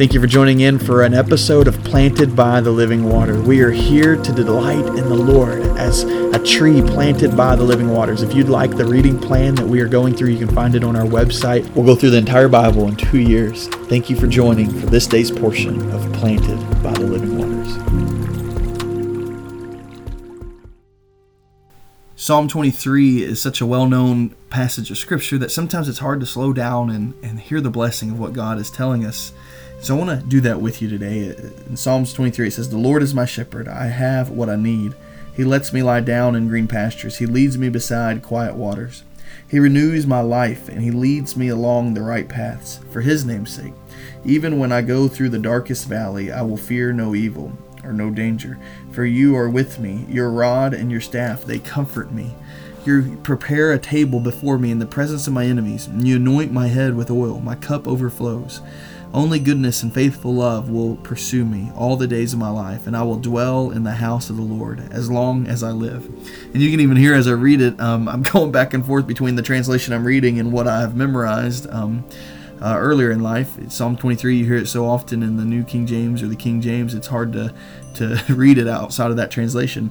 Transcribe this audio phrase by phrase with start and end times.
[0.00, 3.38] Thank you for joining in for an episode of Planted by the Living Water.
[3.38, 7.90] We are here to delight in the Lord as a tree planted by the living
[7.90, 8.22] waters.
[8.22, 10.84] If you'd like the reading plan that we are going through, you can find it
[10.84, 11.68] on our website.
[11.74, 13.68] We'll go through the entire Bible in two years.
[13.68, 17.60] Thank you for joining for this day's portion of Planted by the Living Waters.
[22.16, 26.26] Psalm 23 is such a well known passage of Scripture that sometimes it's hard to
[26.26, 29.34] slow down and, and hear the blessing of what God is telling us.
[29.82, 31.34] So I want to do that with you today.
[31.66, 33.66] In Psalms 23, it says, The Lord is my shepherd.
[33.66, 34.94] I have what I need.
[35.34, 37.16] He lets me lie down in green pastures.
[37.16, 39.04] He leads me beside quiet waters.
[39.48, 43.54] He renews my life, and He leads me along the right paths for His name's
[43.54, 43.72] sake.
[44.22, 47.50] Even when I go through the darkest valley, I will fear no evil
[47.82, 48.58] or no danger,
[48.92, 50.04] for you are with me.
[50.10, 52.34] Your rod and your staff, they comfort me.
[52.84, 56.66] You prepare a table before me in the presence of my enemies, you anoint my
[56.66, 57.40] head with oil.
[57.40, 58.60] My cup overflows.
[59.12, 62.96] Only goodness and faithful love will pursue me all the days of my life, and
[62.96, 66.06] I will dwell in the house of the Lord as long as I live.
[66.52, 69.08] And you can even hear as I read it, um, I'm going back and forth
[69.08, 71.68] between the translation I'm reading and what I have memorized.
[71.70, 72.04] Um,
[72.62, 73.56] uh, earlier in life.
[73.72, 76.60] Psalm 23, you hear it so often in the New King James or the King
[76.60, 77.54] James, it's hard to,
[77.94, 79.90] to read it outside of that translation.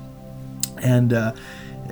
[0.77, 1.33] And uh,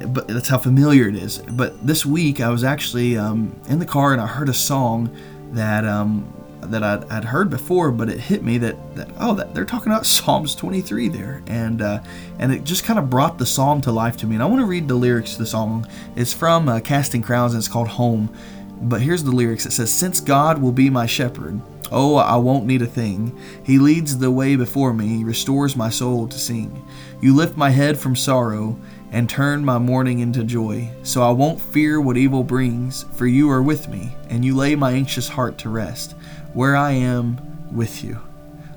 [0.10, 1.40] but that's how familiar it is.
[1.40, 5.16] But this week, I was actually um, in the car and I heard a song
[5.54, 6.32] that um,
[6.72, 9.92] that I'd, I'd, heard before, but it hit me that, that oh, that they're talking
[9.92, 12.04] about Psalms 23 there, and uh,
[12.40, 14.36] and it just kind of brought the psalm to life to me.
[14.36, 15.88] And I want to read the lyrics to the song.
[16.16, 18.34] It's from uh, Casting Crowns and it's called Home.
[18.80, 21.60] But here's the lyrics it says, Since God will be my shepherd,
[21.92, 23.38] oh, I won't need a thing.
[23.64, 26.86] He leads the way before me, he restores my soul to sing.
[27.22, 28.78] You lift my head from sorrow
[29.12, 30.90] and turn my mourning into joy.
[31.04, 34.76] So I won't fear what evil brings, for you are with me, and you lay
[34.76, 36.14] my anxious heart to rest,
[36.54, 38.20] where I am with you.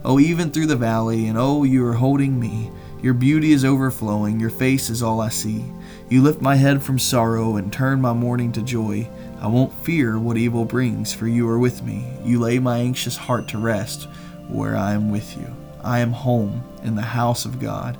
[0.05, 2.70] Oh, even through the valley, and oh, you are holding me.
[3.03, 5.64] Your beauty is overflowing, your face is all I see.
[6.08, 9.08] You lift my head from sorrow and turn my mourning to joy.
[9.41, 12.07] I won't fear what evil brings, for you are with me.
[12.24, 14.08] You lay my anxious heart to rest
[14.48, 15.55] where I am with you.
[15.83, 17.97] I am home in the house of God.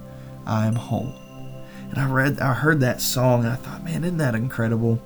[0.47, 1.19] I am home.
[1.90, 5.02] And I read I heard that song and I thought, man, isn't that incredible?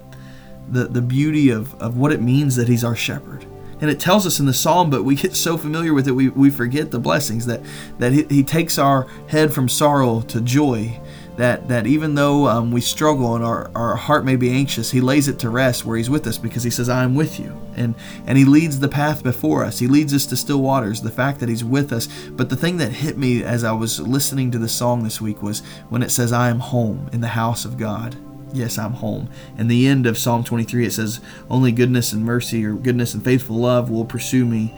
[0.70, 3.46] The the beauty of, of what it means that he's our shepherd.
[3.80, 6.28] And it tells us in the psalm, but we get so familiar with it we,
[6.28, 7.60] we forget the blessings that,
[7.98, 10.98] that he, he takes our head from sorrow to joy
[11.36, 15.00] that that even though um, we struggle and our, our heart may be anxious, He
[15.00, 17.60] lays it to rest where He's with us because He says, "I am with you,"
[17.76, 17.94] and
[18.26, 19.78] and He leads the path before us.
[19.78, 21.02] He leads us to still waters.
[21.02, 22.08] The fact that He's with us.
[22.30, 25.42] But the thing that hit me as I was listening to the song this week
[25.42, 28.16] was when it says, "I am home in the house of God."
[28.52, 29.28] Yes, I'm home.
[29.58, 33.24] And the end of Psalm 23, it says, "Only goodness and mercy, or goodness and
[33.24, 34.72] faithful love, will pursue me."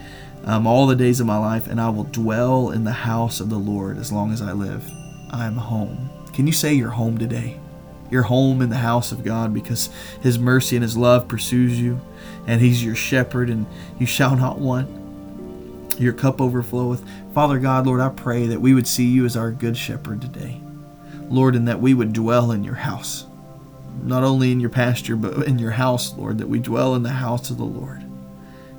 [0.47, 3.50] Um, all the days of my life, and I will dwell in the house of
[3.50, 4.89] the Lord as long as I live.
[5.33, 6.09] I'm home.
[6.37, 7.59] Can you say you're home today?
[8.11, 9.89] You're home in the house of God because
[10.21, 11.99] His mercy and His love pursues you,
[12.47, 13.65] and He's your shepherd, and
[13.99, 15.99] you shall not want.
[15.99, 17.03] Your cup overfloweth.
[17.33, 20.61] Father God, Lord, I pray that we would see you as our good shepherd today.
[21.31, 23.25] Lord, and that we would dwell in your house.
[24.03, 27.09] Not only in your pasture, but in your house, Lord, that we dwell in the
[27.09, 28.03] house of the Lord.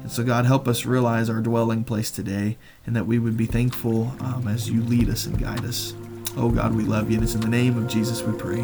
[0.04, 3.48] And so, God, help us realize our dwelling place today and that we would be
[3.48, 5.96] thankful um, as you lead us and guide us.
[6.38, 7.18] Oh God, we love you.
[7.18, 8.62] And it's in the name of Jesus we pray.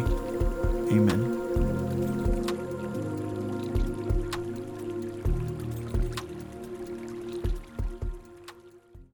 [0.92, 1.43] Amen.